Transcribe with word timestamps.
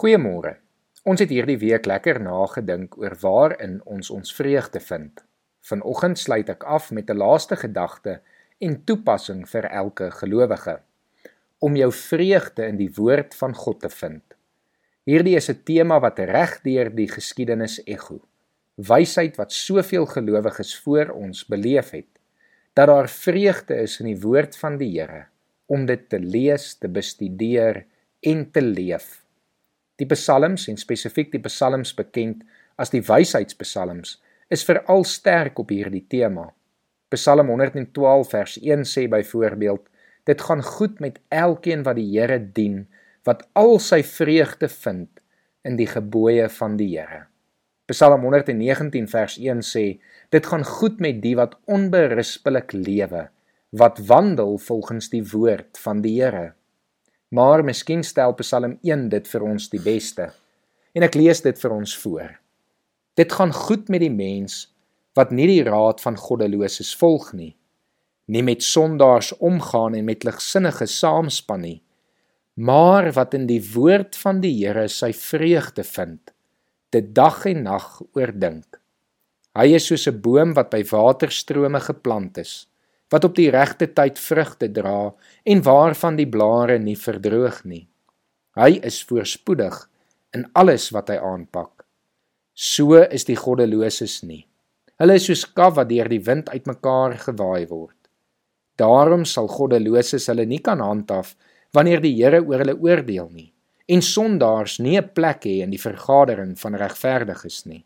Goeiemôre. 0.00 0.54
Ons 1.04 1.20
het 1.20 1.28
hierdie 1.28 1.58
week 1.60 1.84
lekker 1.84 2.22
nagedink 2.24 2.94
oor 2.96 3.12
waarin 3.20 3.74
ons 3.84 4.08
ons 4.14 4.30
vreugde 4.32 4.80
vind. 4.80 5.20
Vanoggend 5.68 6.16
sluit 6.16 6.48
ek 6.48 6.64
af 6.64 6.86
met 6.96 7.10
'n 7.10 7.20
laaste 7.20 7.58
gedagte 7.60 8.14
en 8.64 8.78
toepassing 8.84 9.44
vir 9.44 9.68
elke 9.82 10.08
gelowige 10.10 10.80
om 11.58 11.76
jou 11.76 11.92
vreugde 11.92 12.64
in 12.66 12.80
die 12.80 12.88
woord 12.96 13.34
van 13.34 13.54
God 13.54 13.80
te 13.80 13.90
vind. 13.90 14.24
Hierdie 15.04 15.36
is 15.36 15.50
'n 15.50 15.60
tema 15.64 16.00
wat 16.00 16.18
reg 16.18 16.62
deur 16.62 16.88
die 16.96 17.08
geskiedenis 17.08 17.84
ekho. 17.84 18.20
Wysheid 18.76 19.36
wat 19.36 19.52
soveel 19.52 20.06
gelowiges 20.06 20.78
voor 20.80 21.08
ons 21.12 21.46
beleef 21.46 21.90
het, 21.90 22.12
dat 22.72 22.86
daar 22.86 23.08
vreugde 23.08 23.74
is 23.74 24.00
in 24.00 24.06
die 24.06 24.20
woord 24.20 24.56
van 24.56 24.78
die 24.78 25.00
Here 25.00 25.26
om 25.66 25.86
dit 25.86 26.08
te 26.08 26.18
lees, 26.18 26.74
te 26.74 26.88
bestudeer 26.88 27.84
en 28.20 28.50
te 28.50 28.62
leef. 28.62 29.20
Die 30.00 30.08
psalms 30.08 30.64
en 30.72 30.78
spesifiek 30.80 31.28
die 31.34 31.42
psalms 31.44 31.92
bekend 31.96 32.46
as 32.80 32.92
die 32.94 33.02
wysheidspsalms 33.04 34.16
is 34.50 34.64
veral 34.66 35.04
sterk 35.04 35.60
op 35.60 35.70
hierdie 35.70 36.06
tema. 36.08 36.48
Psalm 37.12 37.50
112 37.52 38.30
vers 38.32 38.56
1 38.62 38.86
sê 38.88 39.06
byvoorbeeld: 39.12 39.82
Dit 40.24 40.40
gaan 40.46 40.62
goed 40.62 41.00
met 41.04 41.18
elkeen 41.28 41.82
wat 41.84 41.98
die 41.98 42.08
Here 42.14 42.38
dien, 42.40 42.86
wat 43.28 43.44
al 43.52 43.78
sy 43.78 44.00
vreugde 44.06 44.68
vind 44.72 45.20
in 45.66 45.76
die 45.76 45.88
gebooie 45.90 46.48
van 46.48 46.78
die 46.80 46.94
Here. 46.94 47.26
Psalm 47.90 48.24
119 48.24 49.08
vers 49.10 49.36
1 49.36 49.60
sê: 49.66 49.84
Dit 50.30 50.46
gaan 50.46 50.64
goed 50.64 51.00
met 51.00 51.20
die 51.20 51.34
wat 51.36 51.58
onberispelik 51.66 52.72
lewe, 52.72 53.28
wat 53.70 54.00
wandel 54.06 54.56
volgens 54.58 55.10
die 55.12 55.24
woord 55.32 55.78
van 55.84 56.00
die 56.00 56.16
Here. 56.22 56.54
Maar 57.30 57.62
miskien 57.64 58.02
stel 58.02 58.34
Psalm 58.40 58.78
1 58.82 59.08
dit 59.12 59.28
vir 59.32 59.42
ons 59.46 59.68
die 59.70 59.82
beste. 59.82 60.30
En 60.94 61.06
ek 61.06 61.14
lees 61.14 61.42
dit 61.44 61.58
vir 61.62 61.74
ons 61.74 61.92
voor. 62.02 62.32
Dit 63.18 63.32
gaan 63.32 63.52
goed 63.54 63.88
met 63.88 64.02
die 64.02 64.10
mens 64.10 64.64
wat 65.18 65.30
nie 65.34 65.46
die 65.50 65.62
raad 65.66 66.02
van 66.02 66.18
goddeloses 66.18 66.90
volg 66.98 67.32
nie, 67.34 67.52
nie 68.30 68.42
met 68.46 68.62
sondaars 68.62 69.32
omgaan 69.38 69.96
en 69.98 70.06
met 70.06 70.24
ligsinnige 70.24 70.86
saamspan 70.86 71.64
nie, 71.66 71.78
maar 72.54 73.10
wat 73.16 73.34
in 73.34 73.48
die 73.50 73.62
woord 73.74 74.14
van 74.18 74.38
die 74.42 74.52
Here 74.60 74.86
sy 74.88 75.10
vreugde 75.16 75.82
vind 75.86 76.30
dit 76.90 77.12
dag 77.14 77.44
en 77.46 77.62
nag 77.62 77.86
oordink. 78.18 78.80
Hy 79.54 79.74
is 79.78 79.86
soos 79.86 80.06
'n 80.08 80.20
boom 80.22 80.54
wat 80.54 80.70
by 80.70 80.82
waterstrome 80.90 81.80
geplant 81.80 82.38
is, 82.38 82.66
wat 83.10 83.24
op 83.26 83.34
die 83.36 83.50
regte 83.50 83.90
tyd 83.92 84.18
vrugte 84.18 84.70
dra 84.72 85.10
en 85.44 85.62
waarvan 85.66 86.16
die 86.16 86.28
blare 86.28 86.78
nie 86.78 86.96
verdroog 86.96 87.64
nie. 87.64 87.86
Hy 88.58 88.80
is 88.86 89.02
voorspoedig 89.06 89.76
in 90.36 90.46
alles 90.54 90.90
wat 90.94 91.10
hy 91.10 91.18
aanpak. 91.18 91.84
So 92.54 93.00
is 93.02 93.26
die 93.26 93.38
goddeloses 93.38 94.20
nie. 94.22 94.44
Hulle 95.00 95.16
is 95.16 95.26
soos 95.30 95.46
kaf 95.56 95.78
wat 95.78 95.88
deur 95.90 96.10
die 96.12 96.22
wind 96.26 96.50
uitmekaar 96.52 97.16
gewaai 97.24 97.66
word. 97.70 97.96
Daarom 98.76 99.24
sal 99.24 99.48
goddeloses 99.48 100.28
hulle 100.30 100.46
nie 100.46 100.60
kan 100.64 100.82
handhaaf 100.84 101.34
wanneer 101.74 102.02
die 102.04 102.14
Here 102.18 102.42
oor 102.42 102.62
hulle 102.62 102.76
oordeel 102.76 103.30
nie 103.32 103.50
en 103.90 104.02
sondaars 104.06 104.78
nie 104.78 104.96
'n 104.98 105.10
plek 105.14 105.44
hê 105.44 105.62
in 105.64 105.70
die 105.70 105.84
vergadering 105.88 106.54
van 106.58 106.74
regverdiges 106.74 107.66
nie. 107.66 107.84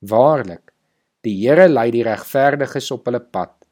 Waarlik, 0.00 0.72
die 1.22 1.36
Here 1.40 1.68
lei 1.68 1.90
die 1.90 2.04
regverdiges 2.04 2.90
op 2.90 3.06
hulle 3.06 3.20
pad, 3.20 3.63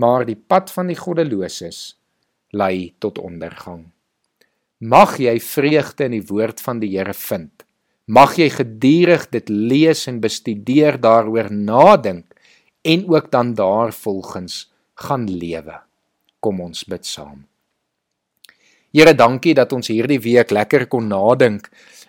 maar 0.00 0.24
die 0.24 0.38
pad 0.38 0.70
van 0.72 0.88
die 0.90 0.98
goddeloses 0.98 1.80
lei 2.56 2.92
tot 2.98 3.20
ondergang. 3.20 3.84
Mag 4.80 5.18
jy 5.20 5.36
vreugde 5.44 6.08
in 6.08 6.16
die 6.16 6.26
woord 6.26 6.62
van 6.64 6.80
die 6.80 6.88
Here 6.94 7.14
vind. 7.14 7.66
Mag 8.10 8.38
jy 8.40 8.48
gedurig 8.50 9.28
dit 9.30 9.52
lees 9.52 10.06
en 10.10 10.22
bestudeer 10.22 10.96
daaroor 10.98 11.52
nadink 11.52 12.32
en 12.82 13.04
ook 13.12 13.28
dan 13.30 13.52
daarvolgens 13.54 14.70
gaan 15.04 15.28
lewe. 15.28 15.76
Kom 16.40 16.60
ons 16.64 16.86
bid 16.88 17.06
saam. 17.06 17.44
Here, 18.90 19.12
dankie 19.14 19.54
dat 19.54 19.70
ons 19.72 19.92
hierdie 19.92 20.18
week 20.18 20.50
lekker 20.50 20.88
kon 20.90 21.06
nadink 21.12 21.68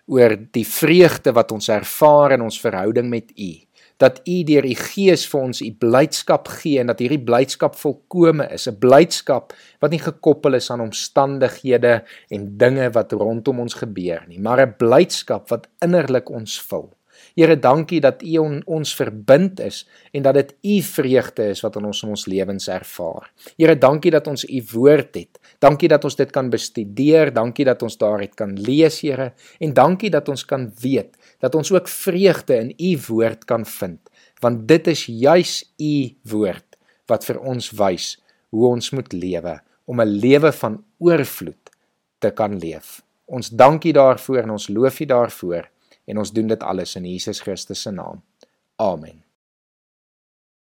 oor 0.10 0.34
die 0.56 0.66
vreugde 0.66 1.36
wat 1.36 1.52
ons 1.54 1.70
ervaar 1.70 2.38
in 2.38 2.48
ons 2.48 2.58
verhouding 2.64 3.12
met 3.12 3.30
U. 3.36 3.52
Dat 4.02 4.22
U 4.26 4.38
deur 4.48 4.66
U 4.66 4.76
Gees 4.76 5.28
vir 5.30 5.42
ons 5.42 5.62
U 5.62 5.70
blydskap 5.84 6.50
gee 6.60 6.82
en 6.82 6.90
dat 6.90 7.04
hierdie 7.04 7.22
blydskap 7.22 7.78
volkome 7.78 8.48
is, 8.50 8.68
'n 8.68 8.80
blydskap 8.82 9.54
wat 9.80 9.92
nie 9.92 10.02
gekoppel 10.02 10.58
is 10.58 10.72
aan 10.72 10.82
omstandighede 10.82 12.02
en 12.30 12.58
dinge 12.58 12.90
wat 12.98 13.14
rondom 13.14 13.60
ons 13.60 13.78
gebeur 13.84 14.26
nie, 14.28 14.40
maar 14.40 14.62
'n 14.66 14.76
blydskap 14.78 15.50
wat 15.50 15.68
innerlik 15.86 16.30
ons 16.30 16.60
vul. 16.62 16.90
Here, 17.36 17.56
dankie 17.60 18.02
dat 18.04 18.24
U 18.24 18.38
on, 18.38 18.62
ons 18.66 18.96
verbind 18.96 19.60
is 19.60 19.84
en 20.12 20.26
dat 20.26 20.34
dit 20.34 20.54
U 20.62 20.82
vreugde 20.82 21.50
is 21.54 21.62
wat 21.66 21.76
in 21.80 21.86
ons 21.86 22.04
in 22.04 22.10
ons 22.10 22.26
lewens 22.26 22.68
ervaar. 22.68 23.32
Here, 23.58 23.76
dankie 23.78 24.12
dat 24.12 24.28
ons 24.28 24.46
U 24.46 24.62
woord 24.74 25.16
het. 25.16 25.40
Dankie 25.60 25.90
dat 25.92 26.04
ons 26.04 26.16
dit 26.16 26.32
kan 26.32 26.50
bestudeer, 26.50 27.34
dankie 27.34 27.66
dat 27.66 27.82
ons 27.84 27.98
daaruit 27.98 28.36
kan 28.36 28.56
lees, 28.60 29.02
Here, 29.02 29.32
en 29.60 29.74
dankie 29.74 30.12
dat 30.14 30.30
ons 30.30 30.46
kan 30.46 30.70
weet 30.82 31.18
dat 31.42 31.56
ons 31.56 31.72
ook 31.72 31.88
vreugde 31.90 32.58
in 32.60 32.74
U 32.78 32.92
woord 33.08 33.46
kan 33.50 33.66
vind, 33.66 34.00
want 34.42 34.68
dit 34.68 34.88
is 34.88 35.06
juis 35.06 35.62
U 35.80 35.94
woord 36.30 36.78
wat 37.10 37.26
vir 37.26 37.40
ons 37.42 37.72
wys 37.78 38.16
hoe 38.52 38.68
ons 38.68 38.92
moet 38.96 39.14
lewe 39.14 39.60
om 39.86 40.02
'n 40.02 40.20
lewe 40.22 40.52
van 40.52 40.84
oorvloed 41.00 41.70
te 42.20 42.32
kan 42.32 42.58
leef. 42.60 43.02
Ons 43.26 43.50
dankie 43.50 43.94
daarvoor 43.94 44.44
en 44.44 44.50
ons 44.50 44.68
loof 44.68 45.00
U 45.00 45.06
daarvoor 45.06 45.70
en 46.06 46.18
ons 46.18 46.32
doen 46.32 46.48
dit 46.48 46.64
alles 46.64 46.96
in 46.96 47.06
Jesus 47.06 47.42
Christus 47.42 47.82
se 47.82 47.92
naam. 47.92 48.24
Amen. 48.76 49.31